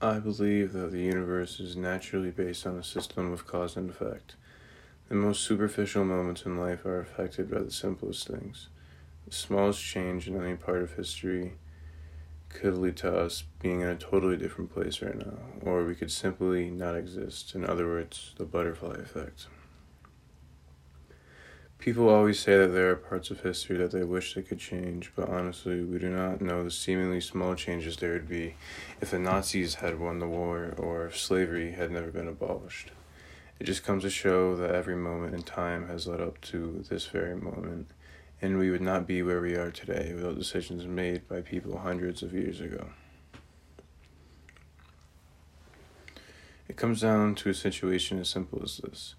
[0.00, 4.36] I believe that the universe is naturally based on a system of cause and effect.
[5.08, 8.68] The most superficial moments in life are affected by the simplest things.
[9.26, 11.54] The smallest change in any part of history
[12.50, 16.12] could lead to us being in a totally different place right now, or we could
[16.12, 17.54] simply not exist.
[17.54, 19.46] In other words, the butterfly effect.
[21.78, 25.12] People always say that there are parts of history that they wish they could change,
[25.14, 28.56] but honestly, we do not know the seemingly small changes there would be
[29.00, 32.90] if the Nazis had won the war or if slavery had never been abolished.
[33.60, 37.06] It just comes to show that every moment in time has led up to this
[37.06, 37.90] very moment,
[38.42, 42.22] and we would not be where we are today without decisions made by people hundreds
[42.22, 42.88] of years ago.
[46.68, 49.14] It comes down to a situation as simple as this.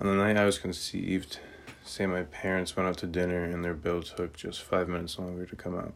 [0.00, 1.38] On the night I was conceived,
[1.88, 5.46] Say my parents went out to dinner and their bill took just five minutes longer
[5.46, 5.94] to come out.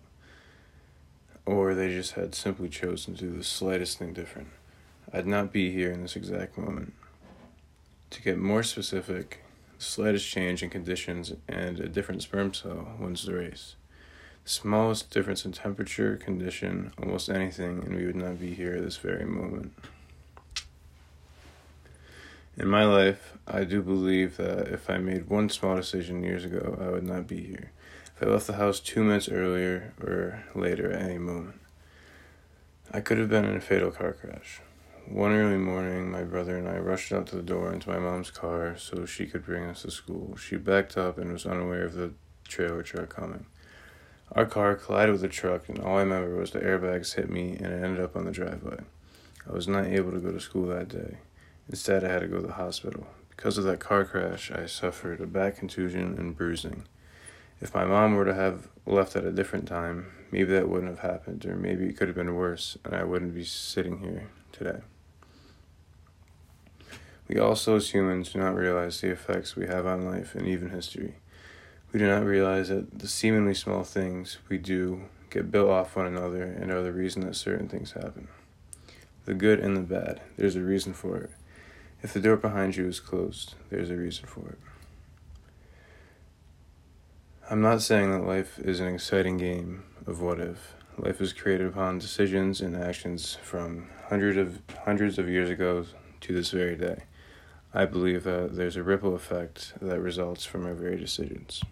[1.44, 4.48] Or they just had simply chosen to do the slightest thing different.
[5.12, 6.94] I'd not be here in this exact moment.
[8.08, 9.44] To get more specific,
[9.76, 13.74] the slightest change in conditions and a different sperm cell wins the race.
[14.44, 18.96] The smallest difference in temperature, condition, almost anything, and we would not be here this
[18.96, 19.74] very moment.
[22.54, 26.76] In my life, I do believe that if I made one small decision years ago,
[26.78, 27.72] I would not be here.
[28.14, 31.58] If I left the house two minutes earlier or later at any moment,
[32.92, 34.60] I could have been in a fatal car crash.
[35.08, 38.30] One early morning, my brother and I rushed out to the door into my mom's
[38.30, 40.36] car so she could bring us to school.
[40.36, 42.12] She backed up and was unaware of the
[42.46, 43.46] trailer truck coming.
[44.32, 47.56] Our car collided with the truck, and all I remember was the airbags hit me
[47.56, 48.80] and it ended up on the driveway.
[49.48, 51.16] I was not able to go to school that day.
[51.68, 53.06] Instead, I had to go to the hospital.
[53.30, 56.84] Because of that car crash, I suffered a back contusion and bruising.
[57.60, 61.10] If my mom were to have left at a different time, maybe that wouldn't have
[61.10, 64.80] happened, or maybe it could have been worse, and I wouldn't be sitting here today.
[67.28, 70.70] We also, as humans, do not realize the effects we have on life and even
[70.70, 71.14] history.
[71.92, 76.06] We do not realize that the seemingly small things we do get built off one
[76.06, 78.28] another and are the reason that certain things happen.
[79.24, 81.30] The good and the bad, there's a reason for it.
[82.02, 84.58] If the door behind you is closed, there's a reason for it.
[87.48, 90.74] I'm not saying that life is an exciting game of what if.
[90.98, 95.86] Life is created upon decisions and actions from hundreds of hundreds of years ago
[96.22, 97.04] to this very day.
[97.72, 101.62] I believe that there's a ripple effect that results from our very decisions.